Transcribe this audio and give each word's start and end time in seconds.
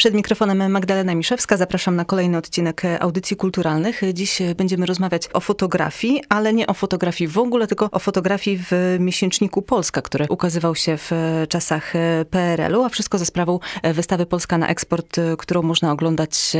Przed 0.00 0.14
mikrofonem 0.14 0.70
Magdalena 0.70 1.14
Miszewska. 1.14 1.56
Zapraszam 1.56 1.96
na 1.96 2.04
kolejny 2.04 2.38
odcinek 2.38 2.82
Audycji 3.00 3.36
Kulturalnych. 3.36 4.00
Dziś 4.14 4.42
będziemy 4.56 4.86
rozmawiać 4.86 5.28
o 5.32 5.40
fotografii, 5.40 6.22
ale 6.28 6.52
nie 6.52 6.66
o 6.66 6.74
fotografii 6.74 7.28
w 7.28 7.38
ogóle, 7.38 7.66
tylko 7.66 7.88
o 7.92 7.98
fotografii 7.98 8.58
w 8.70 8.96
miesięczniku 9.00 9.62
Polska, 9.62 10.02
który 10.02 10.26
ukazywał 10.28 10.74
się 10.74 10.96
w 10.96 11.10
czasach 11.48 11.92
PRL-u, 12.30 12.84
a 12.84 12.88
wszystko 12.88 13.18
za 13.18 13.24
sprawą 13.24 13.58
wystawy 13.94 14.26
Polska 14.26 14.58
na 14.58 14.68
eksport, 14.68 15.16
którą 15.38 15.62
można 15.62 15.92
oglądać 15.92 16.52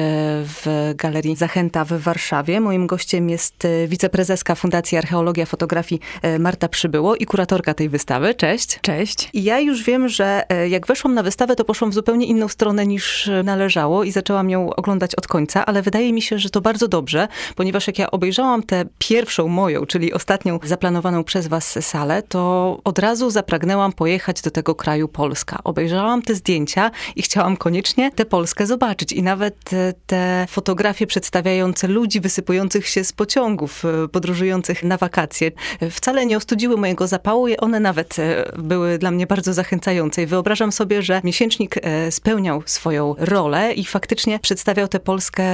w 0.44 0.92
Galerii 0.96 1.36
Zachęta 1.36 1.84
w 1.84 1.92
Warszawie. 1.92 2.60
Moim 2.60 2.86
gościem 2.86 3.30
jest 3.30 3.66
wiceprezeska 3.88 4.54
Fundacji 4.54 4.98
Archeologia 4.98 5.46
Fotografii 5.46 6.00
Marta 6.38 6.68
Przybyło 6.68 7.16
i 7.16 7.26
kuratorka 7.26 7.74
tej 7.74 7.88
wystawy. 7.88 8.34
Cześć. 8.34 8.78
Cześć. 8.80 9.30
I 9.32 9.44
ja 9.44 9.60
już 9.60 9.82
wiem, 9.82 10.08
że 10.08 10.42
jak 10.68 10.86
weszłam 10.86 11.14
na 11.14 11.22
wystawę, 11.22 11.56
to 11.56 11.64
poszłam 11.64 11.90
w 11.90 11.94
zupełnie 11.94 12.26
inną 12.26 12.48
stronę 12.48 12.86
niż 12.86 13.29
należało 13.44 14.04
i 14.04 14.12
zaczęłam 14.12 14.50
ją 14.50 14.74
oglądać 14.74 15.14
od 15.14 15.26
końca, 15.26 15.66
ale 15.66 15.82
wydaje 15.82 16.12
mi 16.12 16.22
się, 16.22 16.38
że 16.38 16.50
to 16.50 16.60
bardzo 16.60 16.88
dobrze, 16.88 17.28
ponieważ 17.56 17.86
jak 17.86 17.98
ja 17.98 18.10
obejrzałam 18.10 18.62
tę 18.62 18.84
pierwszą 18.98 19.48
moją, 19.48 19.86
czyli 19.86 20.12
ostatnią 20.12 20.58
zaplanowaną 20.62 21.24
przez 21.24 21.46
was 21.46 21.78
salę, 21.80 22.22
to 22.22 22.78
od 22.84 22.98
razu 22.98 23.30
zapragnęłam 23.30 23.92
pojechać 23.92 24.42
do 24.42 24.50
tego 24.50 24.74
kraju 24.74 25.08
Polska. 25.08 25.58
Obejrzałam 25.64 26.22
te 26.22 26.34
zdjęcia 26.34 26.90
i 27.16 27.22
chciałam 27.22 27.56
koniecznie 27.56 28.10
tę 28.10 28.24
Polskę 28.24 28.66
zobaczyć 28.66 29.12
i 29.12 29.22
nawet 29.22 29.70
te 30.06 30.46
fotografie 30.50 31.06
przedstawiające 31.06 31.88
ludzi 31.88 32.20
wysypujących 32.20 32.86
się 32.88 33.04
z 33.04 33.12
pociągów, 33.12 33.84
e, 33.84 34.08
podróżujących 34.08 34.82
na 34.82 34.96
wakacje, 34.96 35.50
wcale 35.90 36.26
nie 36.26 36.36
ostudziły 36.36 36.76
mojego 36.76 37.06
zapału 37.06 37.48
i 37.48 37.56
one 37.56 37.80
nawet 37.80 38.18
e, 38.18 38.52
były 38.58 38.98
dla 38.98 39.10
mnie 39.10 39.26
bardzo 39.26 39.52
zachęcające. 39.52 40.22
I 40.22 40.26
wyobrażam 40.26 40.72
sobie, 40.72 41.02
że 41.02 41.20
miesięcznik 41.24 41.76
e, 41.82 42.12
spełniał 42.12 42.62
swoją 42.66 43.14
rolę 43.20 43.72
i 43.72 43.84
faktycznie 43.84 44.38
przedstawiał 44.38 44.88
tę 44.88 45.00
Polskę 45.00 45.44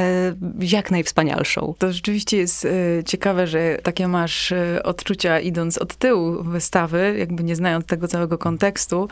jak 0.61 0.91
najwspanialszą. 0.91 1.75
To 1.78 1.92
rzeczywiście 1.92 2.36
jest 2.36 2.64
y, 2.64 3.03
ciekawe, 3.06 3.47
że 3.47 3.78
takie 3.83 4.09
masz 4.09 4.53
y, 4.53 4.81
odczucia 4.84 5.41
idąc 5.41 5.78
od 5.78 5.97
tyłu 5.97 6.42
wystawy, 6.42 7.17
jakby 7.19 7.44
nie 7.44 7.56
znając 7.56 7.87
tego 7.87 8.09
całego 8.09 8.39
kontekstu, 8.39 9.09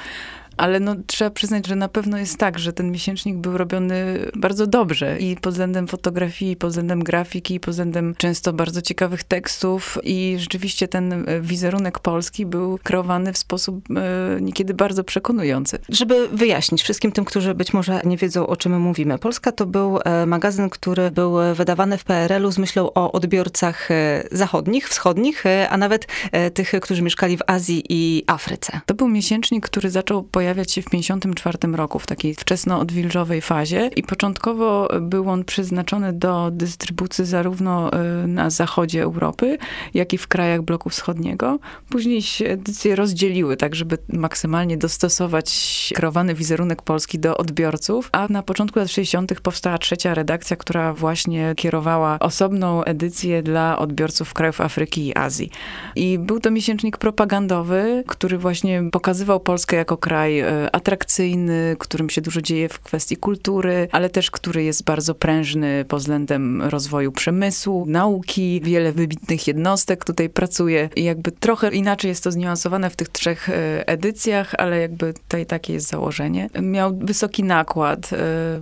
ale 0.57 0.81
no, 0.81 0.97
trzeba 1.07 1.31
przyznać, 1.31 1.67
że 1.67 1.77
na 1.77 1.89
pewno 1.89 2.19
jest 2.19 2.39
tak, 2.39 2.59
że 2.59 2.73
ten 2.73 2.91
miesięcznik 2.91 3.37
był 3.37 3.59
robiony 3.59 4.19
bardzo 4.37 4.67
dobrze 4.67 5.19
i 5.19 5.37
pod 5.37 5.53
względem 5.53 5.89
fotografii, 5.89 6.53
i 6.53 6.57
pod 6.57 6.71
względem 6.71 7.05
grafiki, 7.05 7.55
i 7.55 7.61
pod 7.61 7.71
względem 7.71 8.15
często 8.19 8.53
bardzo 8.53 8.83
ciekawych 8.83 9.25
tekstów 9.25 9.99
i 10.03 10.37
rzeczywiście 10.39 10.89
ten 10.89 11.13
e, 11.13 11.41
wizerunek 11.41 11.99
Polski 11.99 12.47
był 12.47 12.79
kreowany 12.83 13.33
w 13.33 13.39
sposób 13.39 13.85
e, 13.91 14.41
niekiedy 14.41 14.75
bardzo 14.75 15.05
przekonujący. 15.05 15.79
Żeby 15.89 16.29
wyjaśnić 16.29 16.83
wszystkim 16.83 17.13
tym, 17.13 17.25
którzy 17.25 17.55
być 17.55 17.73
może 17.73 18.01
nie 18.05 18.17
wiedzą, 18.17 18.47
o 18.47 18.57
czym 18.57 18.81
mówimy. 18.81 19.19
Polska 19.19 19.53
to 19.53 19.67
był 19.67 19.99
e, 20.05 20.27
magazyn, 20.27 20.71
który 20.71 21.11
był 21.11 21.35
wydawany 21.55 21.99
w 21.99 22.05
PRL-u 22.05 22.53
z 22.53 22.59
myślą 22.59 22.93
o 22.93 23.13
odbiorcach 23.13 23.89
zachodnich, 24.33 24.89
wschodnich, 24.89 25.45
a 25.69 25.77
nawet 25.77 26.07
tych, 26.55 26.73
którzy 26.81 27.03
mieszkali 27.03 27.37
w 27.37 27.41
Azji 27.47 27.83
i 27.89 28.25
Afryce. 28.27 28.81
To 28.87 28.95
był 28.95 29.09
miesięcznik, 29.09 29.65
który 29.67 29.91
zaczął 29.91 30.23
pojawiać 30.23 30.44
pojawiać 30.45 30.73
się 30.73 30.83
w 30.83 30.85
1954 30.85 31.77
roku, 31.77 31.99
w 31.99 32.07
takiej 32.07 32.35
wczesno-odwilżowej 32.35 33.41
fazie 33.41 33.91
i 33.97 34.03
początkowo 34.03 34.89
był 35.01 35.31
on 35.31 35.45
przeznaczony 35.45 36.13
do 36.13 36.51
dystrybucji 36.53 37.25
zarówno 37.25 37.93
e, 37.93 38.27
na 38.27 38.51
zachodzie 38.51 39.03
Europy, 39.03 39.59
jak 39.95 40.13
i 40.13 40.19
w 40.19 40.29
krajach 40.29 40.63
bloku 40.63 40.91
wschodniego. 40.91 41.59
Później 41.91 42.23
się 42.23 42.47
edycje 42.47 42.97
rozdzieliły, 42.97 43.57
tak 43.57 43.75
żeby 43.75 43.99
maksymalnie 44.09 44.77
dostosować 44.77 45.93
kreowany 45.97 46.35
wizerunek 46.35 46.83
Polski 46.83 47.19
do 47.19 47.37
odbiorców, 47.37 48.09
a 48.13 48.27
na 48.31 48.43
początku 48.43 48.79
lat 48.79 48.89
60. 48.89 49.41
powstała 49.41 49.79
trzecia 49.79 50.15
redakcja, 50.15 50.57
która 50.57 50.95
właśnie 50.95 51.55
kierowała 51.57 52.19
osobną 52.19 52.85
edycję 52.85 53.43
dla 53.43 53.79
odbiorców 53.79 54.35
krajów 54.35 54.61
Afryki 54.61 55.07
i 55.07 55.17
Azji. 55.19 55.51
I 55.97 56.19
był 56.19 56.41
to 56.41 56.51
miesięcznik 56.51 56.97
propagandowy, 56.97 58.05
który 58.07 58.39
właśnie 58.39 58.83
pokazywał 58.93 59.41
Polskę 59.41 59.77
jako 59.77 59.97
kraj 59.97 60.34
e, 60.41 60.75
atrakcyjny, 60.77 61.77
którym 61.79 62.11
się 62.11 62.21
dużo 62.21 62.43
dzieje 62.43 62.69
w 62.69 62.81
kwestii 62.81 63.17
kultury, 63.17 63.89
ale 63.93 64.11
też 64.11 64.31
który 64.31 64.65
jest 64.65 64.85
bardzo 64.85 65.15
prężny 65.15 65.85
pod 65.89 66.01
względem 66.01 66.63
rozwoju 66.63 67.13
przemysłu, 67.13 67.87
nauki, 67.87 68.61
wiele 68.65 68.93
wybitnych 68.93 69.47
jednostek 69.47 70.05
tutaj 70.05 70.29
pracuje. 70.29 70.89
I 70.97 71.05
jakby 71.05 71.33
trochę 71.33 71.69
inaczej 71.69 72.09
jest 72.09 72.25
to 72.25 72.33
zniuansowane 72.33 72.91
w 72.91 72.97
tych 72.97 73.09
trzech 73.09 73.49
e, 73.49 73.89
edycjach, 73.89 74.55
ale 74.59 74.81
jakby 74.81 75.13
tutaj 75.13 75.47
takie 75.47 75.73
jest 75.73 75.89
założenie. 75.89 76.51
Miał 76.63 76.97
wysoki 76.97 77.45
nakład, 77.45 78.11
e, 78.13 78.17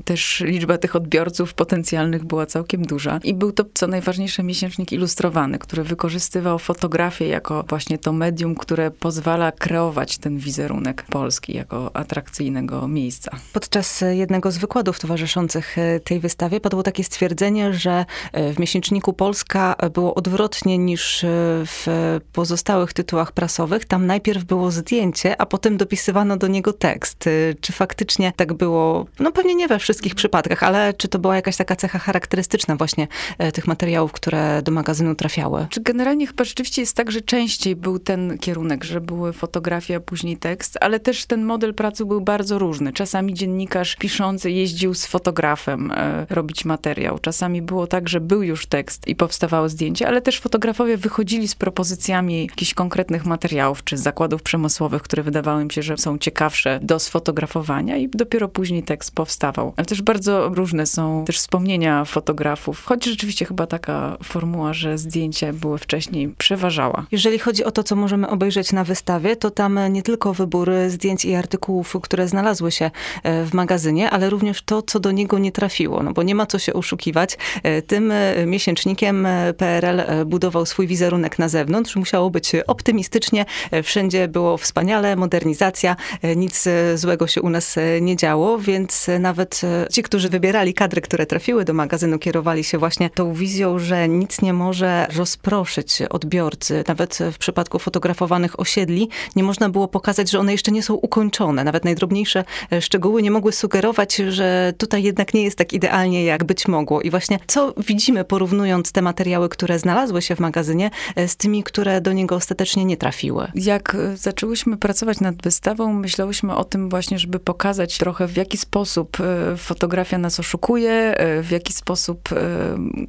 też 0.04 0.40
liczba 0.40 0.78
tych 0.78 0.96
odbiorców 0.96 1.54
potencjalnych 1.54 2.24
była 2.24 2.46
całkiem 2.46 2.82
duża. 2.82 3.20
I 3.24 3.34
był 3.34 3.52
to, 3.52 3.64
co 3.74 3.86
najważniejsze, 3.86 4.42
miesięcznik 4.42 4.92
ilustrowany, 4.92 5.58
który 5.58 5.84
wykorzystywał 5.84 6.58
fotografię 6.58 7.28
jako 7.28 7.64
właśnie 7.68 7.98
to 7.98 8.12
medium, 8.12 8.54
które 8.54 8.90
pozwala 8.90 9.52
kreować 9.52 10.18
ten 10.18 10.38
wizerunek 10.38 11.02
Polski 11.02 11.54
jako 11.62 11.96
atrakcyjnego 11.96 12.88
miejsca. 12.88 13.30
Podczas 13.52 14.04
jednego 14.10 14.52
z 14.52 14.58
wykładów 14.58 15.00
towarzyszących 15.00 15.78
e, 15.78 16.00
tej 16.00 16.20
wystawie 16.20 16.60
padło 16.60 16.82
takie 16.82 17.04
stwierdzenie, 17.04 17.74
że 17.74 18.04
e, 18.32 18.52
w 18.52 18.58
miesięczniku 18.58 19.12
Polska 19.12 19.76
było 19.94 20.14
odwrotnie 20.14 20.78
niż 20.78 21.24
e, 21.24 21.28
w 21.64 21.86
pozostałych 22.32 22.92
tytułach 22.92 23.32
prasowych. 23.32 23.84
Tam 23.84 24.06
najpierw 24.06 24.44
było 24.44 24.70
zdjęcie, 24.70 25.40
a 25.40 25.46
potem 25.46 25.76
dopisywano 25.76 26.36
do 26.36 26.46
niego 26.46 26.72
tekst. 26.72 27.28
Czy 27.60 27.72
faktycznie 27.72 28.32
tak 28.36 28.52
było? 28.52 29.06
No 29.18 29.32
pewnie 29.32 29.54
nie 29.54 29.68
we 29.68 29.78
wszystkich 29.78 30.14
przypadkach, 30.14 30.62
ale 30.62 30.94
czy 30.94 31.08
to 31.08 31.18
była 31.18 31.36
jakaś 31.36 31.56
taka 31.56 31.76
cecha 31.76 31.98
charakterystyczna 31.98 32.76
właśnie 32.76 33.08
tych 33.54 33.66
materiałów, 33.66 34.12
które 34.12 34.62
do 34.62 34.72
magazynu 34.72 35.14
trafiały? 35.14 35.66
Czy 35.70 35.80
generalnie 35.80 36.26
chyba 36.26 36.44
rzeczywiście 36.44 36.82
jest 36.82 36.96
tak, 36.96 37.10
że 37.10 37.20
częściej 37.20 37.76
był 37.76 37.98
ten 37.98 38.38
kierunek, 38.38 38.84
że 38.84 39.00
były 39.00 39.32
fotografie, 39.32 39.96
a 39.96 40.00
później 40.00 40.36
tekst, 40.36 40.78
ale 40.80 41.00
też 41.00 41.26
ten 41.26 41.44
model 41.52 41.74
pracy 41.74 42.04
był 42.04 42.20
bardzo 42.20 42.58
różny. 42.58 42.92
Czasami 42.92 43.34
dziennikarz 43.34 43.96
piszący 43.96 44.50
jeździł 44.50 44.94
z 44.94 45.06
fotografem 45.06 45.90
e, 45.90 46.26
robić 46.30 46.64
materiał. 46.64 47.18
Czasami 47.18 47.62
było 47.62 47.86
tak, 47.86 48.08
że 48.08 48.20
był 48.20 48.42
już 48.42 48.66
tekst 48.66 49.08
i 49.08 49.16
powstawało 49.16 49.68
zdjęcie, 49.68 50.08
ale 50.08 50.22
też 50.22 50.40
fotografowie 50.40 50.96
wychodzili 50.96 51.48
z 51.48 51.54
propozycjami 51.54 52.46
jakichś 52.46 52.74
konkretnych 52.74 53.26
materiałów, 53.26 53.84
czy 53.84 53.96
zakładów 53.96 54.42
przemysłowych, 54.42 55.02
które 55.02 55.22
wydawały 55.22 55.64
mi 55.64 55.72
się, 55.72 55.82
że 55.82 55.96
są 55.96 56.18
ciekawsze 56.18 56.80
do 56.82 56.98
sfotografowania 56.98 57.96
i 57.96 58.08
dopiero 58.08 58.48
później 58.48 58.82
tekst 58.82 59.14
powstawał. 59.14 59.72
Ale 59.76 59.84
też 59.84 60.02
bardzo 60.02 60.48
różne 60.48 60.86
są 60.86 61.24
też 61.24 61.38
wspomnienia 61.38 62.04
fotografów, 62.04 62.84
choć 62.84 63.04
rzeczywiście 63.04 63.44
chyba 63.44 63.66
taka 63.66 64.16
formuła, 64.22 64.72
że 64.72 64.98
zdjęcia 64.98 65.52
były 65.52 65.78
wcześniej 65.78 66.28
przeważała. 66.28 67.06
Jeżeli 67.12 67.38
chodzi 67.38 67.64
o 67.64 67.70
to, 67.70 67.82
co 67.82 67.96
możemy 67.96 68.28
obejrzeć 68.28 68.72
na 68.72 68.84
wystawie, 68.84 69.36
to 69.36 69.50
tam 69.50 69.78
nie 69.92 70.02
tylko 70.02 70.34
wybór 70.34 70.70
zdjęć 70.88 71.24
i 71.24 71.34
artykułów, 71.42 71.96
które 72.02 72.28
znalazły 72.28 72.72
się 72.72 72.90
e, 73.22 73.44
w 73.44 73.54
magazynie, 73.54 74.10
ale 74.10 74.30
również 74.30 74.62
to, 74.62 74.82
co 74.82 75.00
do 75.00 75.10
niego 75.12 75.38
nie 75.38 75.52
trafiło, 75.52 76.02
no 76.02 76.12
bo 76.12 76.22
nie 76.22 76.34
ma 76.34 76.46
co 76.46 76.58
się 76.58 76.72
oszukiwać. 76.72 77.38
E, 77.62 77.82
tym 77.82 78.12
e, 78.12 78.46
miesięcznikiem 78.46 79.26
PRL 79.56 80.02
budował 80.26 80.66
swój 80.66 80.86
wizerunek 80.86 81.38
na 81.38 81.48
zewnątrz. 81.48 81.96
Musiało 81.96 82.30
być 82.30 82.52
optymistycznie, 82.66 83.44
wszędzie 83.82 84.28
było 84.28 84.56
wspaniale, 84.56 85.16
modernizacja, 85.16 85.96
nic 86.36 86.64
złego 86.94 87.26
się 87.26 87.42
u 87.42 87.50
nas 87.50 87.76
nie 88.00 88.16
działo, 88.16 88.58
więc 88.58 89.06
nawet 89.20 89.60
ci, 89.92 90.02
którzy 90.02 90.28
wybierali 90.28 90.74
kadry, 90.74 91.00
które 91.00 91.26
trafiły 91.26 91.64
do 91.64 91.72
magazynu, 91.72 92.18
kierowali 92.18 92.64
się 92.64 92.78
właśnie 92.78 93.10
tą 93.10 93.34
wizją, 93.34 93.78
że 93.78 94.08
nic 94.08 94.42
nie 94.42 94.52
może 94.52 95.06
rozproszyć 95.16 96.02
odbiorcy. 96.10 96.84
Nawet 96.88 97.18
w 97.32 97.38
przypadku 97.38 97.78
fotografowanych 97.78 98.60
osiedli 98.60 99.08
nie 99.36 99.42
można 99.42 99.68
było 99.68 99.88
pokazać, 99.88 100.30
że 100.30 100.38
one 100.38 100.52
jeszcze 100.52 100.72
nie 100.72 100.82
są 100.82 100.94
ukończone 100.94 101.31
Nawet 101.40 101.84
najdrobniejsze 101.84 102.44
e, 102.72 102.82
szczegóły 102.82 103.22
nie 103.22 103.30
mogły 103.30 103.52
sugerować, 103.52 104.16
że 104.16 104.72
tutaj 104.78 105.02
jednak 105.02 105.34
nie 105.34 105.42
jest 105.42 105.58
tak 105.58 105.72
idealnie, 105.72 106.24
jak 106.24 106.44
być 106.44 106.68
mogło. 106.68 107.02
I 107.02 107.10
właśnie 107.10 107.38
co 107.46 107.74
widzimy, 107.76 108.24
porównując 108.24 108.92
te 108.92 109.02
materiały, 109.02 109.48
które 109.48 109.78
znalazły 109.78 110.22
się 110.22 110.36
w 110.36 110.40
magazynie, 110.40 110.90
e, 111.16 111.28
z 111.28 111.36
tymi, 111.36 111.62
które 111.62 112.00
do 112.00 112.12
niego 112.12 112.34
ostatecznie 112.34 112.84
nie 112.84 112.96
trafiły? 112.96 113.46
Jak 113.54 113.94
e, 113.94 114.16
zaczęłyśmy 114.16 114.76
pracować 114.76 115.20
nad 115.20 115.42
wystawą, 115.42 115.92
myślałyśmy 115.92 116.54
o 116.54 116.64
tym 116.64 116.88
właśnie, 116.88 117.18
żeby 117.18 117.38
pokazać 117.38 117.98
trochę, 117.98 118.26
w 118.26 118.36
jaki 118.36 118.58
sposób 118.58 119.16
fotografia 119.56 120.18
nas 120.18 120.40
oszukuje, 120.40 121.14
w 121.42 121.50
jaki 121.50 121.72
sposób 121.72 122.28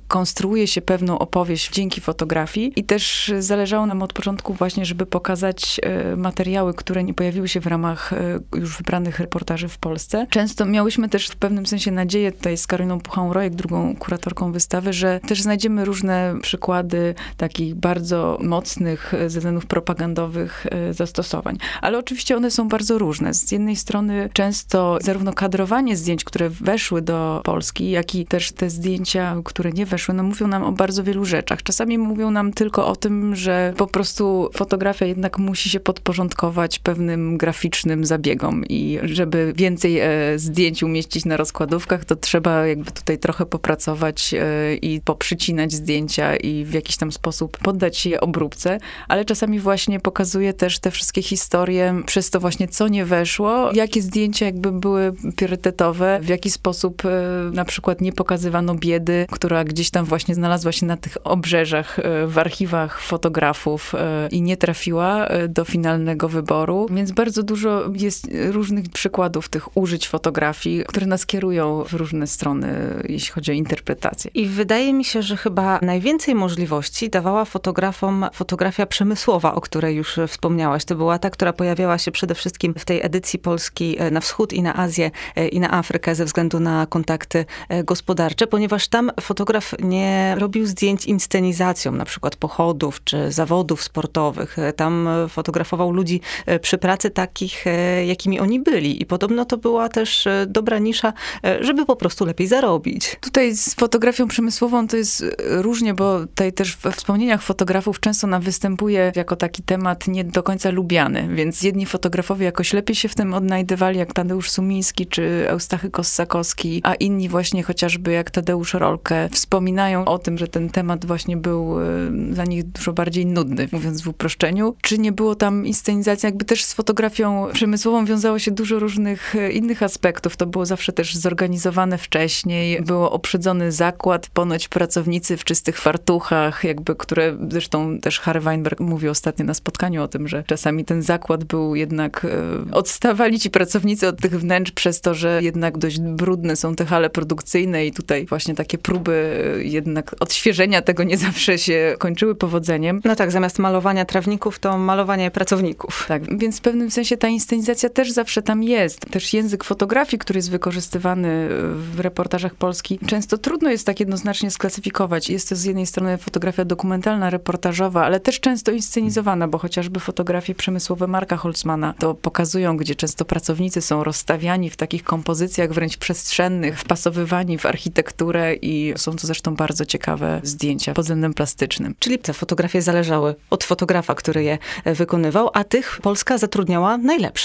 konstruuje 0.08 0.68
się 0.68 0.82
pewną 0.82 1.20
opowieść 1.20 1.72
dzięki 1.72 2.02
fotografii. 2.02 2.74
I 2.76 2.84
też 2.84 3.34
zależało 3.40 3.86
nam 3.86 4.02
od 4.02 4.14
początku 4.14 4.54
właśnie, 4.54 4.86
żeby 4.86 5.06
pokazać 5.06 5.80
materiały, 6.18 6.74
które 6.74 7.04
nie 7.04 7.14
pojawiły 7.14 7.48
się 7.48 7.60
w 7.60 7.68
ramach 7.68 8.03
ramach 8.12 8.14
e, 8.14 8.60
już 8.60 8.78
wybranych 8.78 9.20
reportaży 9.20 9.68
w 9.68 9.78
Polsce. 9.78 10.28
Często 10.30 10.66
miałyśmy 10.66 11.10
też 11.10 11.28
w 11.28 11.36
pewnym 11.36 11.66
sensie 11.66 11.92
nadzieję 11.92 12.32
tutaj 12.32 12.58
z 12.58 12.68
Karyną 12.68 13.00
Puchą-Rojek, 13.00 13.56
drugą 13.56 13.96
kuratorką 13.96 14.52
wystawy, 14.52 14.94
że 14.94 15.20
też 15.28 15.42
znajdziemy 15.42 15.86
różne 15.86 16.36
przykłady 16.42 17.16
takich 17.38 17.76
bardzo 17.76 18.38
mocnych 18.42 19.14
ze 19.28 19.40
względów 19.40 19.66
propagandowych 19.66 20.68
zastosowań. 20.92 21.58
Ale 21.82 21.98
oczywiście 21.98 22.38
one 22.38 22.52
są 22.52 22.68
bardzo 22.68 22.98
różne. 22.98 23.34
Z 23.34 23.52
jednej 23.52 23.76
strony 23.76 24.30
często 24.34 24.98
zarówno 25.02 25.34
kadrowanie 25.34 25.98
zdjęć, 25.98 26.24
które 26.24 26.50
weszły 26.50 27.02
do 27.02 27.42
Polski, 27.44 27.92
jak 27.92 28.16
i 28.16 28.26
też 28.26 28.52
te 28.52 28.70
zdjęcia, 28.70 29.36
które 29.44 29.72
nie 29.72 29.86
weszły, 29.86 30.14
no 30.14 30.24
mówią 30.24 30.48
nam 30.48 30.64
o 30.64 30.72
bardzo 30.72 31.04
wielu 31.04 31.26
rzeczach. 31.26 31.64
Czasami 31.64 31.98
mówią 31.98 32.32
nam 32.32 32.54
tylko 32.54 32.88
o 32.88 32.96
tym, 32.96 33.36
że 33.36 33.74
po 33.78 33.88
prostu 33.88 34.50
fotografia 34.54 35.06
jednak 35.06 35.38
musi 35.38 35.70
się 35.70 35.80
podporządkować 35.80 36.80
pewnym 36.80 37.38
graficznym 37.38 37.93
zabiegom 38.02 38.66
i 38.70 39.00
żeby 39.04 39.54
więcej 39.56 40.00
e, 40.00 40.10
zdjęć 40.40 40.84
umieścić 40.84 41.26
na 41.26 41.38
rozkładówkach, 41.38 42.06
to 42.06 42.16
trzeba 42.16 42.68
jakby 42.68 42.92
tutaj 42.92 43.18
trochę 43.18 43.46
popracować 43.46 44.34
e, 44.34 44.76
i 44.76 45.02
poprzycinać 45.02 45.74
zdjęcia 45.74 46.36
i 46.36 46.66
w 46.66 46.74
jakiś 46.74 46.98
tam 46.98 47.12
sposób 47.12 47.58
poddać 47.58 48.06
je 48.06 48.22
obróbce, 48.22 48.78
ale 49.08 49.26
czasami 49.26 49.60
właśnie 49.60 50.00
pokazuje 50.00 50.54
też 50.54 50.80
te 50.80 50.92
wszystkie 50.92 51.22
historie 51.22 52.02
przez 52.06 52.30
to 52.30 52.40
właśnie, 52.40 52.68
co 52.68 52.88
nie 52.88 53.06
weszło, 53.06 53.72
jakie 53.74 54.02
zdjęcia 54.02 54.46
jakby 54.46 54.72
były 54.72 55.14
priorytetowe, 55.36 56.20
w 56.22 56.28
jaki 56.28 56.50
sposób 56.50 57.06
e, 57.06 57.10
na 57.54 57.66
przykład 57.66 58.02
nie 58.02 58.14
pokazywano 58.14 58.76
biedy, 58.76 59.26
która 59.32 59.64
gdzieś 59.64 59.90
tam 59.90 60.06
właśnie 60.06 60.36
znalazła 60.36 60.72
się 60.72 60.86
na 60.86 60.98
tych 60.98 61.18
obrzeżach 61.24 62.00
w 62.28 62.38
archiwach 62.38 63.02
fotografów 63.02 63.94
i 64.32 64.42
nie 64.42 64.58
trafiła 64.58 65.28
do 65.50 65.66
finalnego 65.66 66.30
wyboru. 66.30 66.88
Więc 66.92 67.12
bardzo 67.12 67.44
dużo 67.44 67.83
jest 67.94 68.28
różnych 68.52 68.90
przykładów 68.90 69.50
tych 69.50 69.78
użyć 69.78 70.08
fotografii, 70.08 70.84
które 70.88 71.06
nas 71.06 71.26
kierują 71.26 71.84
w 71.84 71.94
różne 71.94 72.28
strony, 72.28 72.76
jeśli 73.10 73.32
chodzi 73.32 73.52
o 73.52 73.54
interpretację. 73.54 74.32
I 74.34 74.48
wydaje 74.48 74.94
mi 74.94 75.06
się, 75.06 75.22
że 75.22 75.38
chyba 75.38 75.80
najwięcej 75.82 76.36
możliwości 76.36 77.10
dawała 77.10 77.46
fotografom 77.46 78.26
fotografia 78.34 78.86
przemysłowa, 78.86 79.56
o 79.56 79.62
której 79.62 79.96
już 79.96 80.20
wspomniałaś. 80.28 80.86
To 80.86 80.96
była 80.96 81.20
ta, 81.20 81.30
która 81.30 81.54
pojawiała 81.54 81.98
się 81.98 82.12
przede 82.12 82.36
wszystkim 82.36 82.74
w 82.78 82.86
tej 82.86 83.02
edycji 83.02 83.40
polskiej 83.40 83.98
na 84.12 84.20
wschód 84.20 84.54
i 84.54 84.62
na 84.62 84.76
Azję 84.76 85.12
i 85.52 85.60
na 85.60 85.74
Afrykę 85.74 86.16
ze 86.16 86.26
względu 86.26 86.60
na 86.60 86.86
kontakty 86.86 87.46
e, 87.70 87.84
gospodarcze, 87.84 88.48
ponieważ 88.48 88.88
tam 88.88 89.12
fotograf 89.22 89.76
nie 89.80 90.36
robił 90.40 90.66
zdjęć 90.66 91.06
inscenizacją, 91.06 91.92
na 91.92 92.06
przykład 92.06 92.36
pochodów 92.36 93.04
czy 93.04 93.32
zawodów 93.32 93.84
sportowych. 93.84 94.60
E, 94.60 94.74
tam 94.74 95.08
fotografował 95.30 95.92
ludzi 95.92 96.22
e, 96.46 96.60
przy 96.60 96.78
pracy 96.78 97.10
takich, 97.10 97.66
jakimi 98.08 98.40
oni 98.40 98.60
byli. 98.60 99.02
I 99.02 99.06
podobno 99.06 99.46
to 99.46 99.58
była 99.58 99.90
też 99.90 100.28
dobra 100.48 100.80
nisza, 100.80 101.14
żeby 101.62 101.86
po 101.86 101.96
prostu 101.96 102.26
lepiej 102.26 102.48
zarobić. 102.48 103.18
Tutaj 103.22 103.56
z 103.56 103.74
fotografią 103.76 104.28
przemysłową 104.28 104.88
to 104.88 104.98
jest 104.98 105.26
różnie, 105.40 105.94
bo 105.94 106.20
tutaj 106.20 106.54
też 106.54 106.78
we 106.78 106.92
wspomnieniach 106.92 107.42
fotografów 107.42 108.00
często 108.00 108.28
nam 108.28 108.42
występuje 108.42 109.12
jako 109.16 109.36
taki 109.36 109.64
temat 109.64 110.08
nie 110.08 110.24
do 110.24 110.44
końca 110.44 110.70
lubiany, 110.70 111.28
więc 111.36 111.64
jedni 111.64 111.86
fotografowie 111.86 112.46
jakoś 112.46 112.74
lepiej 112.74 112.96
się 112.96 113.10
w 113.10 113.16
tym 113.16 113.34
odnajdywali, 113.34 114.00
jak 114.00 114.14
Tadeusz 114.14 114.52
Sumiński 114.52 115.08
czy 115.08 115.50
Eustachy 115.50 115.90
Kossakowski, 115.90 116.82
a 116.84 116.94
inni 116.94 117.30
właśnie 117.30 117.64
chociażby 117.64 118.12
jak 118.12 118.32
Tadeusz 118.32 118.74
Rolke 118.74 119.30
wspominają 119.32 120.06
o 120.06 120.20
tym, 120.20 120.38
że 120.38 120.48
ten 120.48 120.70
temat 120.70 121.06
właśnie 121.06 121.38
był 121.38 121.82
e, 121.82 121.86
dla 122.12 122.46
nich 122.46 122.64
dużo 122.64 122.94
bardziej 122.94 123.26
nudny, 123.26 123.68
mówiąc 123.72 124.02
w 124.02 124.08
uproszczeniu. 124.08 124.76
Czy 124.82 124.98
nie 124.98 125.12
było 125.12 125.36
tam 125.36 125.66
inscenizacji, 125.66 126.28
jakby 126.28 126.46
też 126.46 126.64
z 126.64 126.74
fotografią 126.74 127.48
przemysłową 127.64 128.06
wiązało 128.06 128.40
się 128.40 128.52
dużo 128.52 128.80
różnych 128.80 129.36
e, 129.36 129.52
innych 129.52 129.84
aspektów. 129.84 130.38
To 130.38 130.46
było 130.46 130.66
zawsze 130.66 130.94
też 130.94 131.16
zorganizowane 131.16 131.98
wcześniej, 131.98 132.82
było 132.82 133.12
oprzedzony 133.12 133.72
zakład, 133.72 134.28
ponoć 134.34 134.68
pracownicy 134.68 135.38
w 135.38 135.44
czystych 135.44 135.80
fartuchach, 135.80 136.64
jakby, 136.64 136.96
które 136.96 137.38
zresztą 137.50 138.00
też 138.00 138.20
Harry 138.20 138.40
Weinberg 138.40 138.80
mówił 138.80 139.12
ostatnio 139.12 139.46
na 139.46 139.54
spotkaniu 139.54 140.04
o 140.04 140.08
tym, 140.08 140.28
że 140.28 140.44
czasami 140.48 140.86
ten 140.86 141.02
zakład 141.02 141.44
był 141.44 141.76
jednak, 141.76 142.26
e, 142.26 142.72
odstawali 142.72 143.40
ci 143.40 143.50
pracownicy 143.50 144.08
od 144.08 144.22
tych 144.22 144.40
wnętrz 144.40 144.72
przez 144.72 145.02
to, 145.02 145.14
że 145.14 145.40
jednak 145.44 145.78
dość 145.78 146.00
brudne 146.00 146.56
są 146.56 146.76
te 146.76 146.86
hale 146.86 147.10
produkcyjne 147.10 147.86
i 147.86 147.92
tutaj 147.92 148.26
właśnie 148.26 148.56
takie 148.56 148.78
próby 148.78 149.44
e, 149.58 149.64
jednak 149.64 150.16
odświeżenia 150.20 150.82
tego 150.82 151.04
nie 151.04 151.18
zawsze 151.18 151.58
się 151.58 151.96
kończyły 151.98 152.36
powodzeniem. 152.36 153.02
No 153.06 153.16
tak, 153.16 153.32
zamiast 153.32 153.60
malowania 153.60 154.06
trawników, 154.06 154.60
to 154.60 154.78
malowanie 154.78 155.32
pracowników. 155.32 156.06
Tak, 156.08 156.38
więc 156.38 156.58
w 156.58 156.62
pewnym 156.62 156.92
sensie 156.92 157.18
ta 157.18 157.28
inscenizacja 157.56 157.90
też 157.90 158.12
zawsze 158.12 158.42
tam 158.42 158.64
jest. 158.64 159.00
Też 159.12 159.34
język 159.34 159.64
fotografii, 159.64 160.20
który 160.20 160.38
jest 160.38 160.52
wykorzystywany 160.52 161.48
w 161.74 162.00
reportażach 162.00 162.56
Polski, 162.56 163.00
często 163.06 163.38
trudno 163.38 163.70
jest 163.70 163.86
tak 163.86 164.00
jednoznacznie 164.00 164.52
sklasyfikować. 164.52 165.30
Jest 165.30 165.50
to 165.50 165.56
z 165.56 165.64
jednej 165.64 165.86
strony 165.86 166.18
fotografia 166.18 166.66
dokumentalna, 166.66 167.30
reportażowa, 167.30 168.06
ale 168.06 168.20
też 168.20 168.40
często 168.40 168.72
inscenizowana, 168.72 169.48
bo 169.48 169.58
chociażby 169.58 170.00
fotografie 170.00 170.56
przemysłowe 170.56 171.08
Marka 171.08 171.38
Holzmana 171.38 171.94
to 172.00 172.14
pokazują, 172.14 172.78
gdzie 172.78 172.96
często 172.96 173.26
pracownicy 173.26 173.82
są 173.82 174.04
rozstawiani 174.04 174.70
w 174.70 174.78
takich 174.78 175.04
kompozycjach 175.04 175.74
wręcz 175.74 175.98
przestrzennych, 175.98 176.80
wpasowywani 176.80 177.58
w 177.58 177.66
architekturę 177.66 178.56
i 178.56 178.94
są 178.98 179.16
to 179.16 179.28
zresztą 179.28 179.56
bardzo 179.56 179.86
ciekawe 179.86 180.42
zdjęcia 180.44 180.94
pod 180.94 181.06
względem 181.06 181.34
plastycznym. 181.34 181.96
Czyli 182.00 182.20
te 182.20 182.34
fotografie 182.34 182.82
zależały 182.82 183.36
od 183.50 183.64
fotografa, 183.64 184.16
który 184.16 184.44
je 184.44 184.58
wykonywał, 184.86 185.50
a 185.54 185.64
tych 185.64 186.00
Polska 186.02 186.38
zatrudniała 186.38 186.98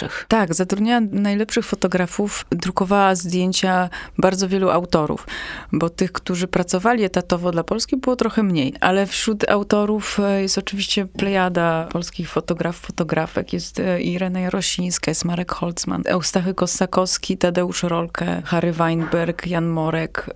najlepszych. 0.03 0.27
Tak, 0.29 0.55
zatrudniała 0.55 1.01
najlepszych 1.11 1.65
fotografów, 1.65 2.47
drukowała 2.51 3.15
zdjęcia 3.15 3.91
bardzo 4.19 4.49
wielu 4.49 4.71
autorów, 4.71 5.27
bo 5.73 5.91
tych, 5.91 6.13
którzy 6.13 6.49
pracowali 6.49 7.05
etatowo 7.05 7.51
dla 7.51 7.65
Polski 7.65 7.97
było 7.97 8.17
trochę 8.17 8.43
mniej, 8.43 8.75
ale 8.81 9.07
wśród 9.07 9.51
autorów 9.51 10.21
e, 10.21 10.43
jest 10.43 10.59
oczywiście 10.59 11.07
plejada 11.07 11.89
polskich 11.93 12.31
fotografów, 12.31 12.87
fotografek. 12.87 13.53
Jest 13.53 13.81
e, 13.81 14.03
Irena 14.03 14.41
Jarosińska, 14.41 15.11
jest 15.11 15.25
Marek 15.25 15.53
Holzman, 15.53 16.03
Eustachy 16.07 16.55
Kossakowski, 16.55 17.39
Tadeusz 17.39 17.83
Rolke, 17.83 18.43
Harry 18.45 18.73
Weinberg, 18.73 19.47
Jan 19.47 19.67
Morek, 19.67 20.31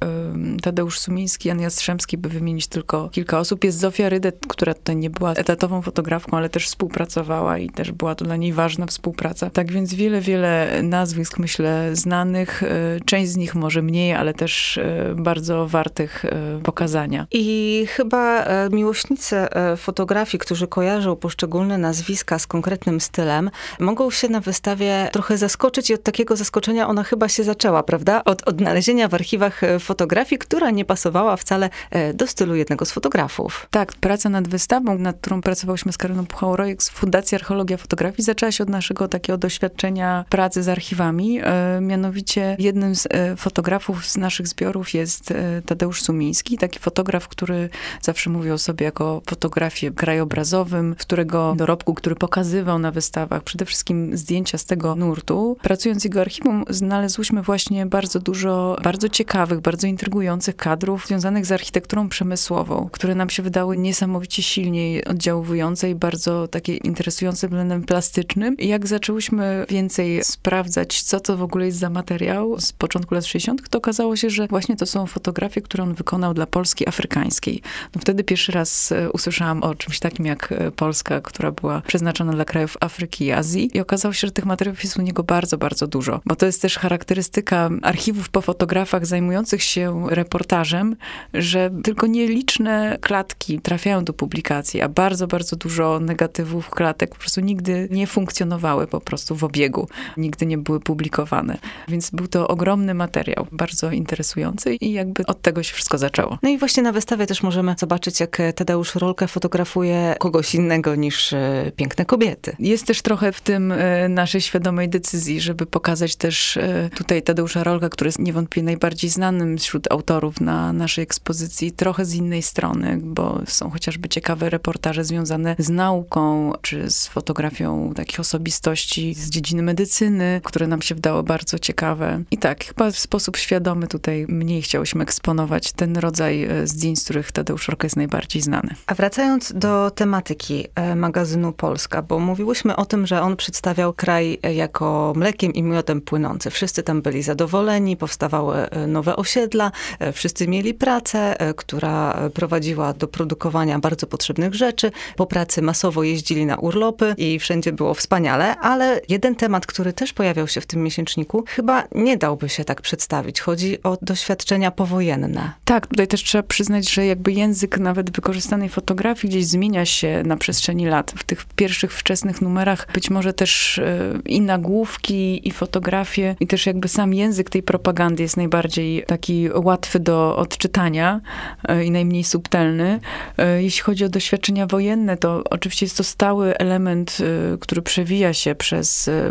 Tadeusz 0.63 0.99
Sumiński, 0.99 1.49
Jan 1.49 1.61
Jastrzębski, 1.61 2.19
by 2.19 2.29
wymienić 2.29 2.67
tylko 2.67 3.09
kilka 3.09 3.39
osób. 3.39 3.65
Jest 3.65 3.79
Zofia 3.79 4.09
Rydet, 4.09 4.37
która 4.49 4.75
tutaj 4.75 4.97
nie 4.97 5.11
była 5.11 5.33
etatową 5.33 5.83
fotografką, 5.83 6.37
ale 6.37 6.49
też 6.49 6.67
współpracowała 6.67 7.59
i 7.59 7.71
też 7.71 7.93
była 7.93 8.15
to 8.15 8.25
dla 8.25 8.37
niej 8.37 8.53
ważna 8.53 8.87
współpraca. 8.87 9.51
Tak 9.53 9.73
więc 9.73 9.95
wiele, 9.95 10.21
wiele 10.21 10.83
nazwisk, 10.83 11.39
myślę, 11.39 11.97
znanych. 11.97 12.63
E, 12.63 12.69
część 13.05 13.33
z 13.33 13.37
nich 13.37 13.55
może 13.55 13.83
mniej, 13.83 14.13
ale 14.13 14.35
też 14.35 14.79
e, 14.79 15.15
bardzo 15.17 15.69
wartych 15.69 16.25
pokazania. 16.63 17.27
I 17.31 17.87
chyba 17.89 18.45
miłośnicy 18.71 19.37
fotografii, 19.77 20.39
którzy 20.39 20.67
kojarzą 20.67 21.17
poszczególne 21.17 21.79
nazwiska 21.79 22.39
z 22.39 22.47
konkretnym 22.47 23.01
stylem, 23.01 23.51
mogą 23.81 24.11
się 24.11 24.29
na 24.29 24.41
wystawie 24.41 25.09
trochę 25.13 25.39
zaskoczyć 25.39 25.91
i 25.91 25.95
od 25.95 26.03
takiego 26.03 26.37
zaskoczenia 26.37 26.89
ona 26.89 27.03
chyba 27.03 27.29
się 27.29 27.45
zaczęła, 27.45 27.83
prawda? 27.83 28.25
Od 28.25 28.43
odnalezienia 28.49 29.09
w 29.09 29.15
archiwach 29.15 29.65
e, 29.65 29.79
fotografii, 29.79 30.39
która 30.39 30.71
nie 30.71 30.85
pasowała 30.85 31.37
wcale 31.37 31.71
e, 31.91 32.15
do 32.15 32.27
stylu 32.27 32.55
jednego 32.55 32.85
z 32.85 32.93
fotografów. 32.93 33.67
Tak, 33.71 33.93
praca 33.93 34.29
nad 34.29 34.49
wystawą, 34.49 34.99
nad 34.99 35.17
którą 35.17 35.43
pracowałyśmy 35.43 35.93
z 35.93 35.99
Karyną 35.99 36.27
Puchał-Rojek 36.27 36.83
z 36.83 36.89
Fundacji 36.89 37.35
Archeologia 37.35 37.77
Fotografii, 37.77 38.25
zaczęła 38.25 38.53
się 38.53 38.65
od 38.65 38.71
naszego 38.71 39.09
takiego 39.09 39.39
doświadczenia 39.43 40.25
pracy 40.29 40.63
z 40.63 40.69
archiwami. 40.69 41.41
E, 41.43 41.79
mianowicie 41.81 42.57
jednym 42.59 42.95
z 42.95 43.09
fotografów 43.37 44.07
z 44.07 44.17
naszych 44.17 44.49
zbiorów 44.49 44.95
jest 44.95 45.35
Tadeusz 45.67 46.03
Sumiński, 46.03 46.59
taki 46.59 46.79
fotograf, 46.79 47.29
który 47.29 47.69
zawsze 48.03 48.31
mówi 48.31 48.51
o 48.51 48.59
sobie 48.59 48.85
jako 48.85 49.23
fotografie 49.27 49.91
krajobrazowym, 49.91 50.95
którego 50.99 51.55
dorobku, 51.57 51.95
który 51.95 52.17
pokazywał 52.17 52.79
na 52.79 52.91
wystawach 52.91 53.43
przede 53.43 53.65
wszystkim 53.65 54.17
zdjęcia 54.17 54.59
z 54.59 54.65
tego 54.65 54.95
nurtu. 54.95 55.57
Pracując 55.63 56.05
jego 56.05 56.21
archiwum, 56.21 56.65
znalazłyśmy 56.69 57.43
właśnie 57.43 57.87
bardzo 57.87 58.21
dużo 58.21 58.77
bardzo 58.83 59.09
ciekawych, 59.09 59.61
bardzo 59.61 59.87
intrygujących 59.87 60.57
kadrów 60.57 61.07
związanych 61.07 61.47
z 61.47 61.53
architekturą 61.53 62.09
przemysłową, 62.09 62.89
które 62.93 63.15
nam 63.15 63.31
się 63.31 63.43
wydały 63.43 63.79
niesamowicie 63.79 64.43
silniej 64.43 65.05
oddziałujące 65.05 65.91
i 65.91 65.95
bardzo 65.95 66.49
takie 66.49 66.77
interesujące 66.77 67.49
względem 67.49 67.85
plastycznym. 67.85 68.57
I 68.57 68.69
jak 68.69 68.87
zaczęłyśmy 69.23 69.67
więcej 69.69 70.25
sprawdzać, 70.25 71.03
co 71.03 71.21
to 71.21 71.37
w 71.37 71.43
ogóle 71.43 71.67
jest 71.67 71.79
za 71.79 71.91
materiał 71.91 72.61
z 72.61 72.73
początku 72.73 73.15
lat 73.15 73.25
60., 73.25 73.69
to 73.69 73.79
okazało 73.79 74.17
się, 74.17 74.31
że 74.31 74.47
właśnie 74.47 74.77
to 74.77 74.87
są 74.87 75.07
fotografie, 75.07 75.63
które 75.63 75.85
on 75.85 75.95
wykonał 75.95 76.35
dla 76.35 76.47
Polski 76.47 76.89
afrykańskiej. 76.89 77.63
No 77.95 78.01
wtedy 78.01 78.25
pierwszy 78.25 78.53
raz 78.53 78.93
e, 78.93 79.11
usłyszałam 79.11 79.63
o 79.63 79.75
czymś 79.75 79.99
takim 79.99 80.27
jak 80.27 80.53
e, 80.53 80.71
Polska, 80.71 81.21
która 81.21 81.53
była 81.53 81.83
przeznaczona 81.87 82.33
dla 82.33 82.45
krajów 82.45 82.77
Afryki 82.81 83.25
i 83.25 83.33
Azji. 83.33 83.71
I 83.75 83.81
okazało 83.81 84.15
się, 84.15 84.27
że 84.27 84.33
tych 84.33 84.45
materiałów 84.45 84.85
jest 84.85 84.97
u 84.97 85.03
niego 85.03 85.23
bardzo, 85.23 85.59
bardzo 85.59 85.87
dużo. 85.87 86.21
Bo 86.27 86.37
to 86.37 86.47
jest 86.47 86.63
też 86.63 86.79
charakterystyka 86.79 87.71
archiwów 87.83 88.29
po 88.29 88.41
fotografach 88.41 89.07
zajmujących 89.07 89.63
się 89.63 90.07
reportażem, 90.11 90.97
że 91.35 91.71
tylko 91.85 92.07
nieliczne 92.07 92.99
klatki 93.01 93.61
trafiają 93.61 94.05
do 94.05 94.13
publikacji, 94.13 94.81
a 94.81 94.89
bardzo, 94.89 95.27
bardzo 95.27 95.57
dużo 95.57 96.01
negatywów 96.01 96.71
klatek 96.71 97.11
po 97.11 97.17
prostu 97.17 97.41
nigdy 97.41 97.89
nie 97.91 98.07
funkcjonowały 98.07 98.87
po 98.87 99.01
prostu 99.01 99.12
prostu 99.13 99.37
w 99.37 99.45
obiegu. 99.45 99.89
Nigdy 100.17 100.47
nie 100.47 100.59
były 100.59 100.81
publikowane. 100.81 101.59
Więc 101.89 102.11
był 102.11 102.29
to 102.29 102.49
ogromny 102.49 102.95
materiał, 102.95 103.47
bardzo 103.53 103.91
interesujący 103.91 104.75
i 104.75 104.93
jakby 104.93 105.27
od 105.27 105.43
tego 105.43 105.63
się 105.63 105.75
wszystko 105.75 105.99
zaczęło. 105.99 106.39
No 106.43 106.49
i 106.49 106.59
właśnie 106.59 106.83
na 106.83 106.93
wystawie 106.93 107.27
też 107.27 107.43
możemy 107.43 107.75
zobaczyć, 107.79 108.21
jak 108.21 108.39
Tadeusz 108.55 108.95
Rolkę 108.95 109.29
fotografuje 109.29 110.15
kogoś 110.19 110.55
innego 110.55 110.95
niż 110.95 111.33
e, 111.33 111.73
piękne 111.77 112.05
kobiety. 112.05 112.57
Jest 112.59 112.87
też 112.87 113.03
trochę 113.03 113.33
w 113.33 113.41
tym 113.41 113.73
e, 113.73 114.09
naszej 114.09 114.41
świadomej 114.41 114.89
decyzji, 114.89 115.41
żeby 115.41 115.67
pokazać 115.67 116.17
też 116.17 116.57
e, 116.57 116.91
tutaj 116.95 117.23
Tadeusza 117.23 117.65
Rolka, 117.65 117.89
który 117.89 118.09
jest 118.09 118.19
niewątpliwie 118.19 118.65
najbardziej 118.65 119.11
znanym 119.11 119.59
wśród 119.59 119.93
autorów 119.93 120.41
na 120.41 120.73
naszej 120.73 121.03
ekspozycji, 121.03 121.73
trochę 121.73 122.05
z 122.05 122.15
innej 122.15 122.43
strony, 122.43 122.99
bo 123.03 123.41
są 123.47 123.71
chociażby 123.71 124.09
ciekawe 124.09 124.51
reportaże 124.51 125.05
związane 125.05 125.57
z 125.59 125.71
nauką, 125.71 126.53
czy 126.63 126.91
z 126.91 127.07
fotografią 127.07 127.93
takich 127.95 128.21
osobistości 128.21 129.02
z 129.15 129.31
dziedziny 129.31 129.63
medycyny, 129.63 130.41
które 130.45 130.67
nam 130.67 130.83
się 130.83 130.95
wydało 130.95 131.23
bardzo 131.23 131.59
ciekawe. 131.59 132.23
I 132.31 132.39
tak, 132.39 132.65
chyba 132.65 132.91
w 132.91 132.99
sposób 132.99 133.37
świadomy 133.37 133.87
tutaj 133.87 134.27
mniej 134.29 134.63
chciałyśmy 134.63 135.03
eksponować 135.03 135.73
ten 135.73 135.97
rodzaj 135.97 136.45
e, 136.45 136.67
zdjęć, 136.67 136.99
z 137.01 137.05
których 137.05 137.33
Tadeusz 137.33 137.69
Rolka 137.69 137.87
jest 137.87 137.97
najbardziej 137.97 138.43
znany. 138.43 138.75
A 138.87 138.95
wracając 138.95 139.53
do 139.53 139.91
tematyki 139.91 140.65
e, 140.75 140.97
magazynu 140.97 141.53
Polska, 141.53 142.03
bo 142.03 142.19
mówiłyśmy 142.19 142.77
o 142.77 142.85
tym, 142.85 143.07
że 143.07 143.23
on 143.23 143.37
przedstawiał 143.37 143.93
kraj 143.93 144.39
e, 144.43 144.55
jako 144.55 145.13
mlekiem 145.17 145.53
i 145.53 145.63
miodem 145.63 146.01
płynący. 146.01 146.51
Wszyscy 146.51 146.83
tam 146.83 147.03
byli 147.03 147.23
zadowoleni, 147.23 147.97
powstawały 147.97 148.57
nowe 148.89 149.17
osiedla, 149.17 149.73
wszyscy 150.13 150.49
mieli 150.49 150.75
pracę, 150.75 151.37
która 151.57 152.19
prowadziła 152.35 152.93
do 152.93 153.09
produkowania 153.09 153.79
bardzo 153.79 154.07
potrzebnych 154.07 154.55
rzeczy. 154.55 154.93
Po 155.17 155.27
pracy 155.27 155.63
masowo 155.63 156.03
jeździli 156.03 156.47
na 156.47 156.57
urlopy 156.57 157.15
i 157.19 157.39
wszędzie 157.39 157.73
było 157.73 157.95
wspaniale, 157.95 158.57
ale 158.57 158.92
jeden 159.09 159.35
temat, 159.35 159.67
który 159.67 159.93
też 159.93 160.13
pojawiał 160.13 160.49
się 160.49 160.61
w 160.61 160.67
tym 160.67 160.83
miesięczniku, 160.83 161.45
chyba 161.49 161.85
nie 161.95 162.17
dałby 162.17 162.49
się 162.49 162.65
tak 162.65 162.83
przedstawić. 162.83 163.41
Chodzi 163.41 163.83
o 163.83 163.99
doświadczenia 164.03 164.71
powojenne. 164.71 165.53
Tak, 165.65 165.87
tutaj 165.87 166.07
też 166.07 166.25
trzeba 166.25 166.43
przyznać, 166.43 166.91
że 166.91 167.07
jakby 167.07 167.33
język 167.33 167.79
nawet 167.79 168.11
wykorzystanej 168.11 168.69
fotografii 168.69 169.31
gdzieś 169.31 169.47
zmienia 169.47 169.87
się 169.87 170.23
na 170.27 170.37
przestrzeni 170.37 170.87
lat. 170.87 171.13
W 171.17 171.25
tych 171.25 171.45
pierwszych 171.57 171.93
wczesnych 171.93 172.43
numerach 172.43 172.89
być 172.95 173.11
może 173.11 173.33
też 173.33 173.79
e, 173.79 174.19
i 174.27 174.41
nagłówki, 174.41 175.49
i 175.49 175.51
fotografie, 175.51 176.37
i 176.41 176.47
też 176.47 176.67
jakby 176.67 176.89
sam 176.89 177.15
język 177.15 177.51
tej 177.51 177.63
propagandy 177.63 178.23
jest 178.23 178.37
najbardziej 178.37 179.05
taki 179.07 179.49
łatwy 179.55 180.01
do 180.01 180.37
odczytania 180.37 181.21
e, 181.69 181.85
i 181.85 181.91
najmniej 181.91 182.25
subtelny. 182.25 183.01
E, 183.39 183.63
jeśli 183.63 183.83
chodzi 183.83 184.05
o 184.05 184.09
doświadczenia 184.09 184.67
wojenne, 184.67 185.17
to 185.17 185.43
oczywiście 185.51 185.87
jest 185.87 185.97
to 185.97 186.05
stały 186.05 186.59
element, 186.59 187.19
który 187.61 187.83
przewija 187.83 188.33
się 188.33 188.55
przez 188.55 188.82